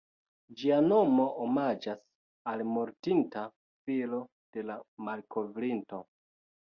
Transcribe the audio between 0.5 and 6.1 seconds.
Ĝia nomo omaĝas al mortinta filo de la malkovrinto.